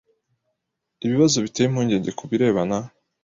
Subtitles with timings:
[1.05, 2.77] ibibazo biteye impungenge ku birebana